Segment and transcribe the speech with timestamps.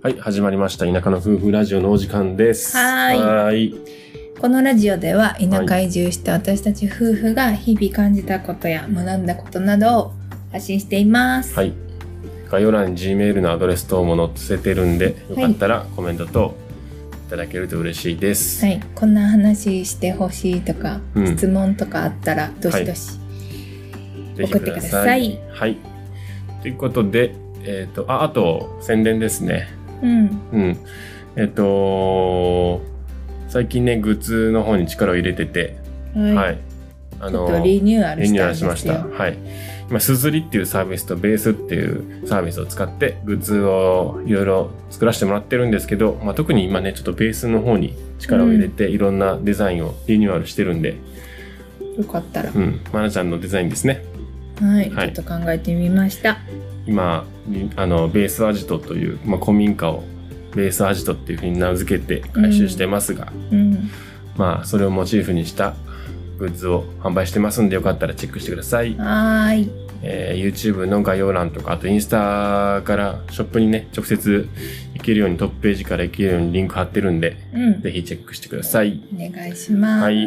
[0.00, 0.86] はい、始まりました。
[0.86, 2.76] 田舎の夫婦ラジオのお時間です。
[2.76, 3.74] はーいはーい。
[4.40, 10.12] このラジオでは田舎移住した私たち夫婦が日々感じたことや学んだことなどを
[10.52, 11.52] 発信しています。
[11.56, 11.72] はい。
[12.48, 16.54] 概要欄に Gmail のアドレス等も載せてるんで、よかったらコメント等
[17.26, 18.64] いただけると嬉しいです。
[18.64, 23.18] はい、こんな話してほしいとか、うん質問とかあったらどしどし、
[24.36, 25.76] ぜひ送ってくださいはい。
[26.62, 29.76] ということで、えっ、と、あ、あと、宣伝ですね。
[30.02, 30.76] うんうん。
[31.36, 32.80] えっ、と
[33.48, 35.76] 最近ね、グッズの方に力を入れてて、
[36.14, 36.58] はい、はい。
[37.20, 39.04] あちょっとリニューアルリニューアしました。
[39.04, 39.38] はい。
[39.90, 50.96] 今、すずりっていうサービスとベースっていうサービスを使ってグッズをいろいろ作らせてもらってるんですけど、まあ、特に今ね、ちょっとベースの方に力を入れて、いろんなデザインをリニューアルしてるんで、
[51.96, 54.04] よかったら、うん、まなちゃんのデザインですね。
[54.60, 56.38] はい、はいちょっと考えてみました。
[56.88, 60.02] 今、にあの、ベースアジトという、まあ、古民家を
[60.56, 63.90] ベースアジトっていうふうに名付けて回収してますが、うん、
[64.36, 65.74] まあ、それをモチーフにした
[66.38, 68.94] グッズを販売してますんで、よかったらチェックしてください。
[68.96, 69.70] はーい、
[70.02, 74.48] えー YouTube の概要欄とか、あとインスタからショップにね、直接
[74.94, 79.02] 行けるように、トップページから行けるようにリンク貼ってるんで、うん、ぜひチェックしてください。
[79.14, 80.02] お願いします。
[80.04, 80.26] はい。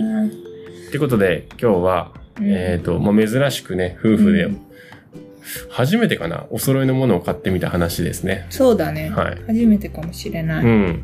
[0.90, 2.46] ということで、今日は、うん。
[2.52, 4.71] えっ、と、もう珍しくね、夫婦で、うん
[5.70, 8.46] 初めてかな、お揃いのものを買ってみた話ですね。
[8.50, 9.38] そうだね、はい。
[9.48, 10.66] 初めてかもしれない。
[10.66, 11.04] うん。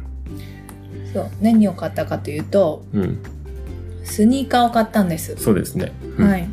[1.13, 3.19] そう何を買ったかというとうん。
[4.03, 5.91] スニーカーを買ったんです、そうですね。
[6.17, 6.47] うんはい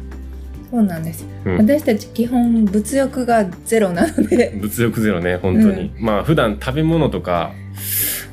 [0.70, 5.92] そうなんです、うん私たち基本物欲がゼロなので 物欲ゼロね、本当に。
[6.00, 7.52] まあ、普段食べ物とか、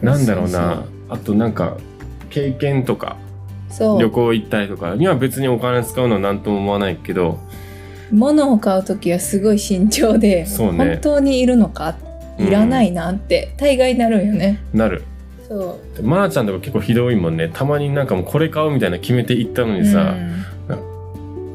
[0.01, 1.77] なんだろうな、あとなんか、
[2.31, 3.17] 経験とか、
[3.99, 7.37] 旅行行ったりとかには別にお金使うのは何とも思わないけど、
[8.11, 10.77] 物を買う時はすごい慎重で、そうね。
[10.77, 11.95] 本当にいるのか？
[12.39, 15.03] いらないなって大概なるんよね、なる。
[15.47, 16.03] そう。
[16.03, 17.49] まなちゃんとか結構ひどいもんね。
[17.53, 20.15] たまになんかもうこれ買うみたいな決めて行ったのにさ、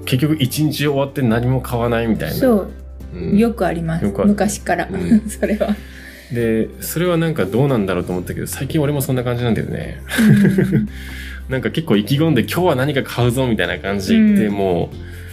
[0.04, 2.34] 結局一日終わって何も買わないみたいな。
[2.34, 2.70] うんそう。
[3.14, 3.38] うん。
[3.38, 4.04] よくあります。
[4.06, 5.20] 昔から、うん。
[5.28, 5.74] それは、
[6.32, 10.00] で、それはなんかどうなんだろうと思ったけど、最近俺もそんな感じなんだよね。
[11.48, 14.54] なんか結構意気込んで今日は何か買うぞみたいな感じで言って、うん。
[14.54, 14.90] も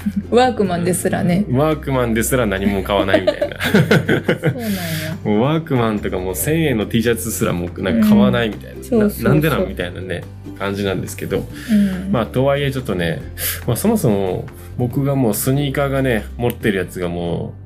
[0.30, 3.58] ワークマンですらね、う、ワークマンですら何も買わないみたいな。
[3.62, 4.80] そうなんや
[5.24, 8.80] もうワークマンとかもう1000円の T シャツすらもうなんか買わないみたいな。
[8.80, 10.24] んそうそうそうななんでなんみたいなね、
[10.58, 11.40] 感じなんですけど。
[11.40, 13.22] うんまあ、とはいえちょっとね、
[13.68, 14.46] まあ、そもそも
[14.78, 17.62] 僕がもうスニーカーがね、持ってるやつがもう、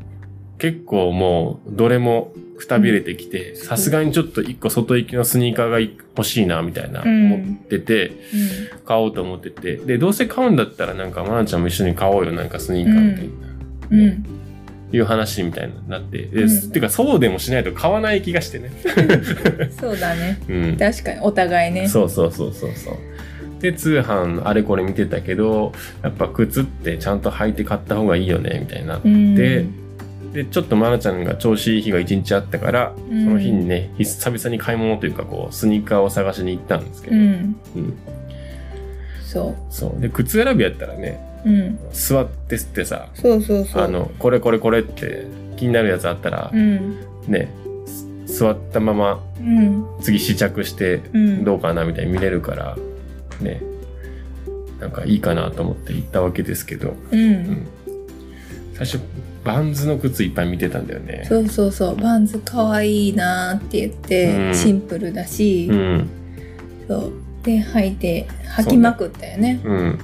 [0.57, 8.11] 結構もう、どれもくたびれてきて、さすがにちょっと一個外行きのスニーカーが欲しいな、みたいな、うん思ってて、
[8.85, 9.77] 買おうと思ってて。
[9.77, 13.31] で、どうせ買うんだったらなんか、まなちゃんも一緒に買おうよ、なんかスニーカーみたいな。
[13.91, 14.25] うんうん
[14.93, 16.19] いう話みたいになって。
[16.23, 18.71] で、うんてか、そうでもしないと買わない気がしてね。
[19.77, 20.77] そうだね うん。
[20.77, 23.61] 確かにお互いねそうそうそうそうそう。
[23.61, 29.86] で、通販あれこれ見てたけど、やっぱ靴ってちゃんと履いて買った方がいいよね、みたいになって、うん
[30.33, 33.23] で、ちょっとまなちゃんが調子いい日が一日あったから、うん。
[33.25, 37.55] その日にね、久々に買い物というか、こう、スニーカーを探しに行ったんですけど、うん。
[37.75, 37.93] うん。
[39.23, 40.01] そそう。
[40.01, 41.79] で、靴選びやったらね、ううん。
[41.91, 43.81] 座ってってさ、そうそうそう。
[43.83, 46.97] あの、これこれこれって気になるやつあったらう、ん。
[47.27, 47.49] ね、
[48.27, 49.85] す座ったままうん。
[50.01, 51.43] 次試着してうん。
[51.43, 52.77] どうかなみたいに見れるから、
[53.41, 53.61] ね、
[54.79, 57.67] なんかいいかなと思って行ったわけですけど、ううんん
[58.77, 58.99] 最初、
[59.43, 61.25] バンズの靴いっぱい見てたんだよね。
[61.27, 61.95] そうそうそう。
[61.95, 64.53] バンズかわいいなーって言って、うん。
[64.53, 66.09] シンプルだし、うん。
[66.87, 67.13] そう。
[67.43, 68.27] で履いて
[68.57, 69.59] 履きまくったよね。
[69.63, 69.99] うん。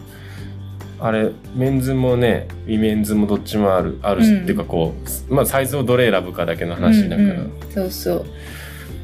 [1.00, 4.41] あれ、メンズもね、ウィメンズもどっちもある、あるし、うん。
[4.41, 4.95] っていうかこ
[5.29, 7.51] う、まあサイズをどれ選ぶかだけの話だから、うんうん。
[7.69, 8.25] そうそう。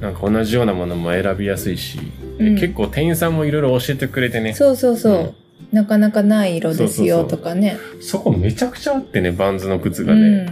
[0.01, 1.99] なんか同じようなものも選びやすいし、
[2.39, 2.55] うん。
[2.55, 5.33] 結構店員さんもいろいろ教えてくれてね、そうそうそう、うん
[5.71, 7.77] なかなかない色ですよとかね。
[8.01, 10.51] そこめちゃくちゃあってね、バンズの靴がうね、んな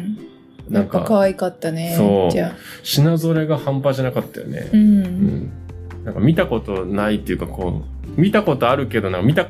[0.69, 2.51] なんんか可か愛かったねそう。
[2.83, 4.69] 品揃えが半端じゃなかったよね。
[4.73, 5.51] うん、うん。
[6.05, 7.81] なんか見たことないっていうかこ
[8.17, 9.47] う、見たことあるけどな、見た、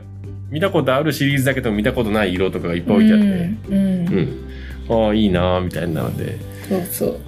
[0.50, 4.88] 見たことあるシリーズだけど見たことない色とかがいっぱい置いてあって、うん、うん。
[4.89, 5.06] うん。
[5.07, 6.38] ああ、いいなーみたいなので。
[6.69, 7.19] そうそう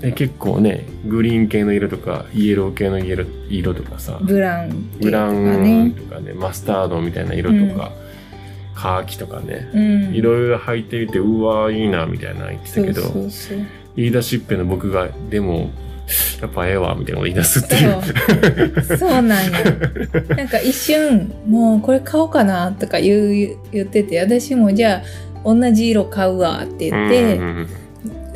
[0.00, 7.92] で結構ね、グリーン系の色とか、イエロー系の色色とかさ、ブラウン系ブラウンねとかね、マスタードみたいな色とか、
[8.74, 10.14] カーキとかね、うん。
[10.14, 13.02] いろいろ履いてみて、うわーいいな、みたいな言ってたけど、
[13.94, 15.70] 言い出しっぺの僕が、でも、
[16.40, 18.82] やっぱええわ、みたいなこと言い出すっていう。
[18.82, 18.96] そう。
[18.96, 19.50] そうなんや。
[20.34, 25.02] なんか一瞬もうこれ買おうかなとか言う言ってて私もじゃ
[25.44, 27.68] あ同じ色買うわって言って、うんうん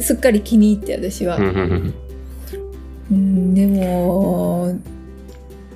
[0.00, 1.38] すっかり気に入って私は、
[3.11, 4.79] でも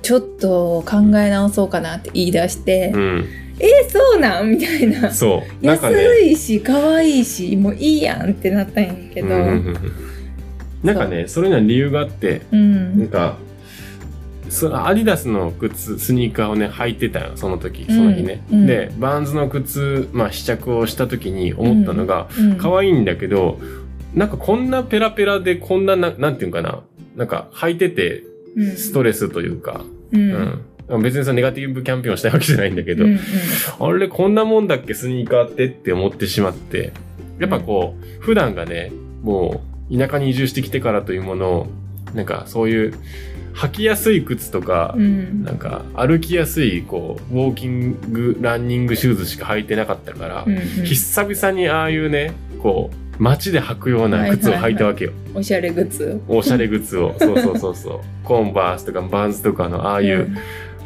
[0.01, 3.25] ちょっと考え直そうかなって言い出して、うん。
[3.59, 4.51] えそうなん？
[4.51, 5.11] みたいな。
[5.11, 5.65] そう。
[5.65, 5.79] なね。
[5.81, 9.27] 安いし可愛いしもういいやんってなったんやけど、
[10.81, 12.99] なんかね、それには理由があって、うん。
[12.99, 13.37] なんか、
[14.49, 18.41] そアディダスの靴、スニーカーをね、履いてたよ、その時、その日ね。
[18.49, 18.59] うん。
[18.61, 22.57] うんで、バーンズの靴、まあ試着をした時に思ったのが、うん。
[22.57, 23.59] 可愛いんだけど、
[24.15, 26.81] なんかこんなペラペラで、こんなな、なんていうかな、
[27.15, 28.23] なんか履いてて
[28.55, 28.75] うん。
[28.75, 30.63] ストレスというか、うん。
[30.89, 31.01] うん。
[31.03, 33.19] 別にそのネガティブキャンペーンをしたいわけじゃないんだけど、うん
[33.79, 34.95] あれこんなもんだっけ？
[34.95, 36.93] スニーカーってって思ってしまって、
[37.39, 38.91] やっぱこう、普段がね、
[39.21, 39.61] も
[39.91, 41.67] う田舎に移住してきてからというものを、
[42.15, 42.95] なんかそういう
[43.53, 45.43] 履きやすい靴とか、うん。
[45.43, 50.61] なんか歩きやすいこう、ウォーキング、ランニングシューズしか履いてなかったから、うんうん。
[50.85, 52.33] 久々にああいうね、
[52.63, 55.11] こう、街で履くような靴を履いたわけよ。
[55.35, 56.21] おしゃれグッズ。
[56.27, 57.13] おしゃれ靴を。
[57.19, 57.99] そうそうそうそう。
[58.23, 60.29] コンバースとかバンズとかのああいう、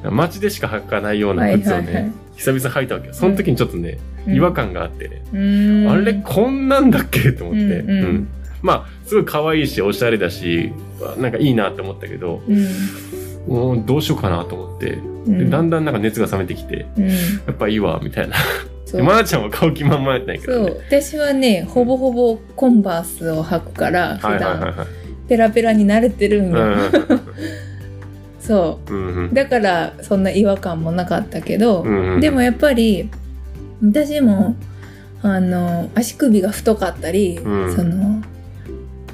[0.09, 2.11] 街でしか履かないような靴をね、はいはいはい。
[2.35, 3.13] 久々履いたわけよ。
[3.13, 5.87] その時にちょっとね、違和感があってね、うん。
[5.89, 7.31] あれこんなんだっけ？
[7.33, 8.27] と思って、うんうん。
[8.63, 10.71] まあすごい可愛いしおしゃれだし
[11.19, 12.67] なんかいいなって思ったけどうん。
[13.47, 14.97] もうどうしようかなと思って、
[15.27, 15.37] うん。
[15.37, 17.07] でだんだんなんか熱が冷めてきてうん。
[17.09, 17.13] や
[17.51, 18.35] っぱいいわみたいな
[18.93, 19.01] そう。
[19.01, 20.55] でまなちゃんは買う気満々やったんやけそう。
[20.55, 24.87] どね私はねほぼほぼコンバースを履くから普はいはいはい段はい。
[25.27, 27.21] ペラペラに慣れてるんよ、うん
[28.39, 29.29] そうんうん。
[29.31, 29.33] う。
[29.33, 32.21] だからそんな違和感もなかったけど、うんうん。
[32.21, 33.09] でもやっぱり
[33.83, 34.55] 私も
[35.21, 37.75] あの足首が太かったり、うん。
[37.75, 38.21] その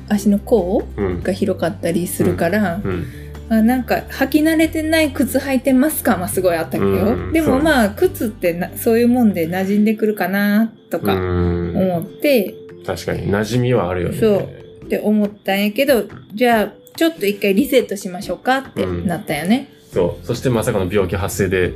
[0.10, 1.24] 足の甲うん。
[1.24, 3.06] が広かったりするから、うん
[3.50, 7.34] あなんか履き慣れてない靴履いてますかはすごいあったけど、うん。
[7.34, 11.76] でもまあ靴ってなそういうもんで馴染んでくるかなとかうん。
[11.76, 12.54] 思って、
[12.86, 13.32] 確かに。
[13.32, 14.18] 馴染みはあるよね。
[14.18, 14.40] そう。
[14.86, 16.04] って思ったんやけど
[16.34, 19.08] じゃあちょっと一回リセットしましょうかってうん。
[19.08, 19.72] なったよね。
[19.92, 20.26] そう。
[20.26, 21.74] そしてまさかの病気発生で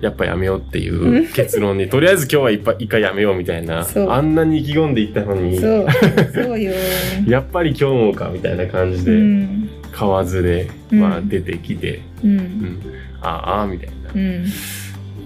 [0.00, 5.56] やっぱやめようっていうう結論にとりあえず今日は一回一回やめようみたいなあんなに意気込んでいったのに。
[5.60, 5.86] そう。
[6.34, 6.72] そうよ。
[7.28, 9.65] やっぱり今日もかみたいな感じうで、ん
[9.96, 11.00] 買わずで、うん。
[11.00, 12.36] まあ出てきて、ううん。
[12.36, 12.82] ん、
[13.22, 14.46] ああみたいな、うん。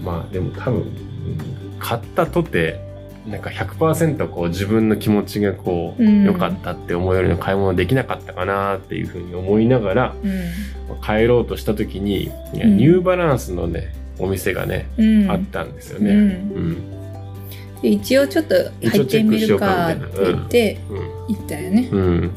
[0.03, 0.87] まあでも多分、うん
[1.83, 2.79] 買ったとて
[3.27, 6.23] なんか100%こう自分の気持ちがこううん。
[6.25, 10.15] 良、かったって思うよりの買い物できなかったかなっていうふうに思いながら
[11.03, 12.77] 帰ろうとした時にいやうん。
[12.77, 15.31] ニューバランスのねお店がね、うん。
[15.31, 16.11] あったんですよね。
[16.13, 16.77] うん。
[17.81, 18.53] 一応ちょっと
[18.83, 21.35] 入ってみるかって言ってうん。
[21.35, 21.89] 行ったよね。
[21.91, 22.31] うん。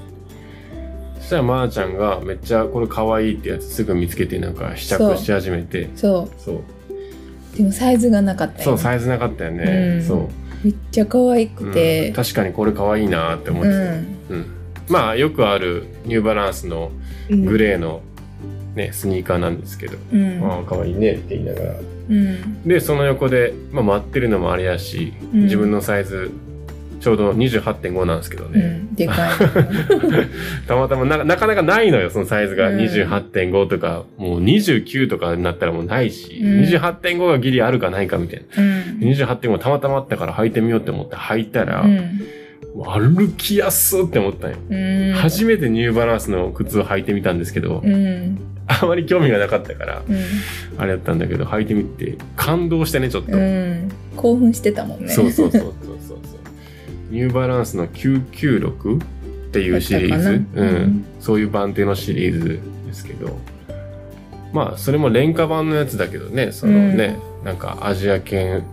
[1.24, 5.88] そしたらまーちゃんがめっちゃこれ可愛いってやつすぐ見つけてなんか試着し始めて。
[5.96, 6.56] そそう。
[6.56, 8.80] うでもサイズがなかったよ、そう、ね。
[8.80, 10.00] サイズなかったよね。
[10.00, 10.28] うんそう。
[10.62, 12.12] めっちゃ可愛くうんて。
[12.12, 13.74] 確かにこれ可愛いなって思ってて、
[14.34, 14.46] うん
[14.90, 16.92] まあよくあるニューバランスの
[17.30, 18.02] うんグレーの、
[18.74, 21.74] ね、スニーカーなんですけど、うんああ可愛いねって言いながら
[22.10, 26.30] うんでその横で、まあ、待ってるのもあれやし、うん自分のサイズ
[27.04, 28.60] ちょうど28.5なんですけどうね、
[28.90, 29.16] んでかい。
[30.66, 32.70] たまたまななかなかないのよ、そのサイズが。
[32.70, 38.62] うん28.5とか、もう29とかになったらもうないし、うん28.5がギリあるかないかみたいな。
[38.62, 42.22] うん28.5たまたまあったから履いてみようって思って履いたら、うん
[42.82, 44.56] 歩きやすって思ったんよ。
[44.70, 50.16] うん初めてニューバランスの靴を履いてみたんですけど、うんあまり興味がなかったから、うん
[50.78, 53.36] あれやったんだけど、履いてみて、感動してね、ちょっと。
[53.36, 55.08] うん興奮してたもんね。
[55.08, 55.93] そうそうそうそう。
[57.14, 59.04] ニューバランスの996っ
[59.52, 60.68] ていうシリーズ、うん。
[60.68, 61.04] うん。
[61.20, 63.38] そういう版手のシリーズですけど、
[64.52, 68.64] まあ、それも廉価版のやつだけどね、そのね、なんかアジア圏、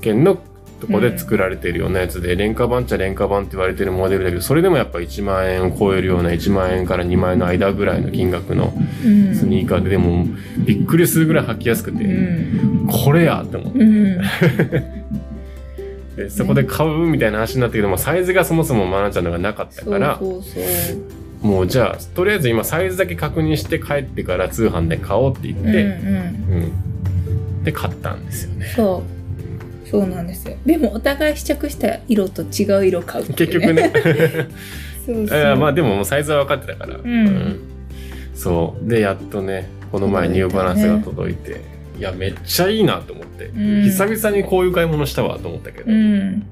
[0.00, 0.38] 圏の
[0.80, 8.72] とこで作られているようなやつで、廉価版っちゃ廉価版って言われてるモデルだけど、それでもやっぱ1万円を超えるような1万円から2万円の間ぐらいの金額の
[9.04, 9.34] うん。
[9.34, 10.26] スニーカーで、でも
[10.58, 12.86] びっくりするぐらい履きやすくて、うん。
[12.86, 13.78] これやって思って。
[16.16, 20.20] うんでそこで買うみたいな話になったけども、サイズがそもそもマナちゃんのがなかったから、
[21.42, 26.62] もうじゃあ、とりあえず今サイズだけ確認して帰ってから通販で買おうって言って、うんうん
[27.58, 27.64] うん。
[27.64, 28.66] で、買ったんですよね。
[28.74, 29.14] そう
[29.90, 33.92] そうなんですよでもお互い試着した色と違う色買うっていう結局ね。
[35.06, 36.96] そうそうまあでももうサイズは分かってたから。
[36.96, 37.58] ん
[38.34, 38.88] そう。
[38.88, 41.60] で、やっとね、この前ニューバランスが届いて、
[41.98, 45.90] いや、めっちゃいいなと思って、うん久々にこういう買い物したわと思ったけど。
[45.90, 46.46] うん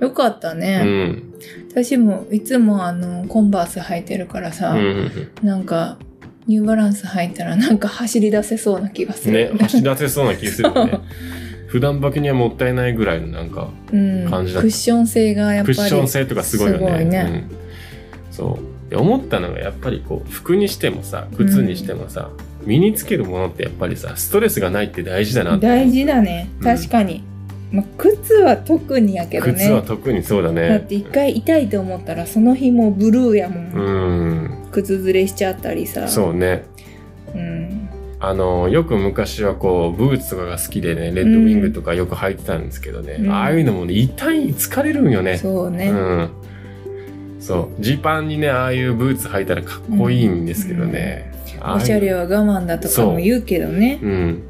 [0.00, 1.22] よかったうね、ん。
[1.70, 5.10] 私もいつもあのコンバース履いてるからさ、うん。
[5.42, 5.98] なんか
[6.46, 11.00] ニューバランス履いたらなんか走り出せそうな気がすねる、、走り出せそうな気するよね。
[11.68, 17.04] 普段履きにはもったいないぐらいのなんか、うん、感じだクッション性がやっぱりクッション性とかすごいよね。
[17.04, 17.48] ね
[18.28, 18.90] うん、そう。
[18.90, 22.30] で思ったのがやっぱりこう服にしてもさ靴にしてもさ、
[22.66, 26.48] 身につけるものってやっぱりさストレスがないって大事だな大事だね。
[26.58, 26.64] うん。
[26.64, 27.22] 確かに、
[27.70, 29.52] まあ、靴は特にやけどね。
[29.54, 33.80] 靴は特にそうだだっねて一回痛いと思ったらその日もうブルーやもん、う
[34.66, 34.68] ん。
[34.72, 36.08] 靴ずれしちゃったりさ。
[36.08, 36.64] そうね。
[37.34, 37.88] うん。
[38.20, 43.30] あのよく昔はこうブーツとかが好きでねレッドウィングとかよく履いてたんですけどね、うん。
[43.30, 45.36] ああいうのもね痛い疲れるんよね。
[45.36, 46.30] そうね、うん。
[47.38, 47.82] そう。
[47.82, 53.98] ジーパンにねああいうブーツ履いたらかっこいいんですけどね、おしゃれは我慢だとかも言うけどね。
[54.02, 54.42] うん。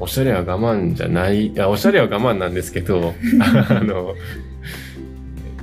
[0.00, 3.14] おしゃれは我慢じゃない、いや、おしゃれは我慢なんですけど、
[3.70, 4.14] あの、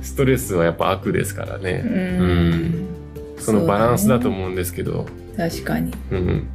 [0.00, 1.78] ストレスはやっぱ悪ですからうね。
[1.78, 2.86] ん、
[3.38, 5.92] そのバランスだと思うんですけど、確かに。
[6.10, 6.46] うん。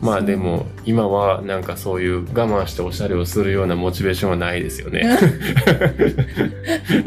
[0.00, 5.02] まあでも、今はなんかそういう我慢しておしゃれをするようなモチベーションはないですよね。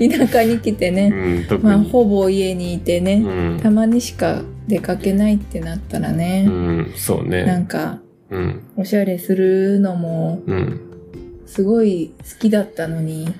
[0.09, 1.09] 田舎に来てうね、
[1.41, 1.89] ん、特まあに。
[1.89, 3.59] ほぼ家にいてうね、ん。
[3.62, 7.65] たまにしか出かけないってなったらうね、ん、そうなんね。
[7.67, 10.81] かうん、おしゃれするのもうん。
[11.45, 13.31] すごい好きだったのに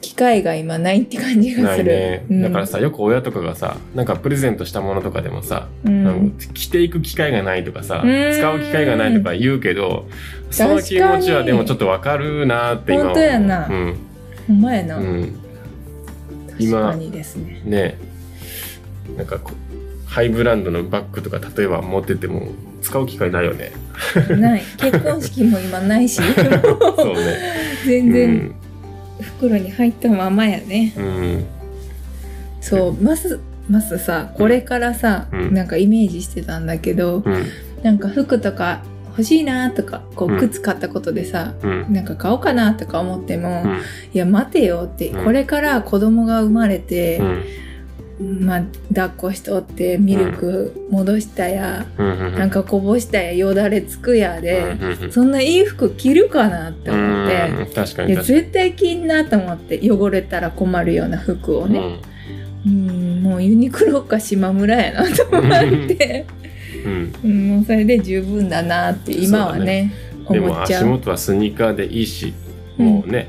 [0.00, 1.84] 機会が今ないって感じがする。
[1.86, 2.26] ね。
[2.30, 10.06] うんだからさ、よく親とかがさ、なんかプレゼントしたものとかでもさ、うん着ていく機会がないとかさ、うん使う機会がないとか言うけど、
[10.50, 13.96] その気持ちはでもちょっとわかるなって今は本当やなうん。
[14.46, 15.40] ほんまやな、うん。
[16.50, 17.62] 確かにですね。
[17.64, 17.98] ね
[19.16, 19.40] なんか
[20.14, 22.52] ハイブランドのバッグとか例えば持ってても
[22.82, 23.72] 使う機会ないよね。
[24.38, 27.36] ない結婚式も今ないしそうね。
[27.84, 28.54] 全然うん。
[29.20, 30.94] 袋に入ったままやね。
[30.96, 31.44] うん。
[32.60, 37.46] そうマスマスさこれからさ、うんなんかイメージしてたんだけど、うん。
[37.82, 41.92] なんか服とか欲しいなとかこううん靴買ったことでさ、うん。
[41.92, 43.80] なんか買おうかなとか思っても、うん。
[44.12, 47.42] いや待てよって、うんこれから子供が生まれてう、ん。
[48.20, 48.62] まあ
[48.94, 52.34] 抱っこしとってミルク戻したや、うん。
[52.36, 57.48] なんかこぼしたやよだれつくやで、うん、そんないい服着るかなって思って。
[57.50, 57.66] うん。
[57.74, 58.14] 確かに。
[58.14, 62.00] 絶対着んなと思って汚れたら困るような服をね、
[62.64, 66.26] うん、もうユニクロか島村やなと思って、
[66.84, 67.14] うん。
[67.24, 69.92] うん、もうそれで十分だなって今はね
[70.30, 70.86] でも足思っちゃう。
[70.86, 72.32] 元はスニーカーでいいし、
[72.78, 73.28] うんもうね、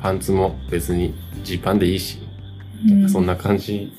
[0.00, 2.18] パンツも別にジーパンでいいし、
[2.88, 3.08] うん。
[3.08, 3.92] そんな感じ、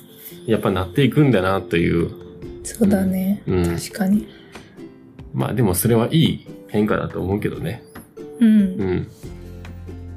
[0.45, 2.11] やっぱなっていくんだなという。
[2.63, 4.27] そうだね、うん確かに
[5.35, 7.83] まあでもそれはいい変化だと思うけどね。
[8.39, 9.07] うん、うん。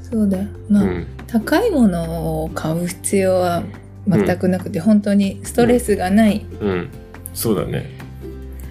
[0.02, 1.06] そうだよまあ、うん。
[1.26, 3.62] 高いものを買う必要は
[4.06, 6.88] 全くなくて、本当にストレスがないうん。
[7.34, 7.90] そうだね。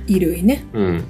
[0.08, 1.04] 衣類ねうん。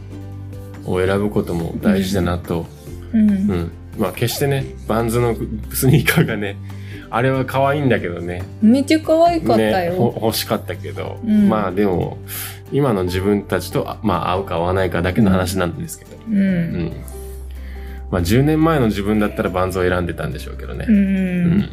[0.85, 2.65] を選ぶことも大事だなと。
[3.13, 3.71] うん、うん。
[3.97, 5.35] まあ決してね、バンズの
[5.71, 6.57] スニーカーがね、
[7.09, 8.43] あれは可愛いんだけどね。
[8.61, 12.17] めっちゃ可愛かったね、よ、ほ欲しかったけど、うんまあでも、
[12.71, 16.17] 今の自分たちと、あまあ合うか合わないかだけの話なんですけど。
[16.29, 16.93] うんうん。
[18.11, 20.85] まあ10年前の自分だったらバンズを選んでたんでしょうけどね。
[20.87, 20.99] うん、う
[21.59, 21.69] ん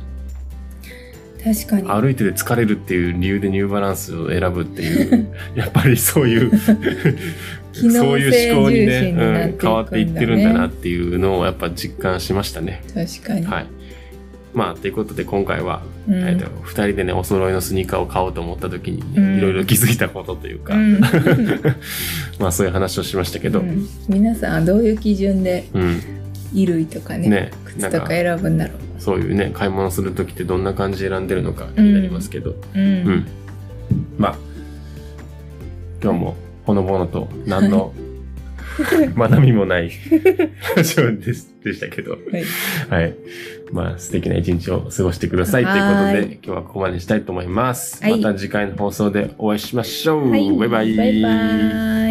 [1.44, 6.50] 確かに歩いてて疲れるっていう理由でニューバランスを選ぶっていう、 やっぱりそういう、
[7.74, 12.82] そういう思考にね、ねうん、変わっていってるんだなっていうのをやっぱ実感しましたね。
[12.94, 13.66] 確かに、はい。
[14.54, 16.28] まあ、ということで今回は、うん。
[16.28, 19.38] えっと、二人でね、お揃いのスニーカーを買おうと思った時にね、うん。
[19.38, 21.00] いろいろ気づいたことというか、うん。
[22.38, 23.68] まあそういう話をしましたけど、うん。
[23.68, 25.64] うん皆さんはどういう基準で
[26.52, 28.76] 衣類とかねね靴とか選ぶんだろう。
[29.00, 33.26] そういうね、買い物する時ってどんな感じで選んでるのか気になりますけど、うん、うん。
[34.16, 34.36] まあ、
[36.02, 37.92] 今日もほのぼのと何の
[39.16, 39.90] 学びもない
[40.76, 42.44] ラジオですでしたけど、はい
[42.90, 43.14] はい。
[43.72, 48.02] まあ、素敵な一日を過ごしてくださいということはで、今日はここまでにしたいと思います。
[48.02, 50.30] はいまた次回の放送でお会いしましょう。
[50.30, 50.96] はいバイバイ。
[50.96, 52.03] バイバイ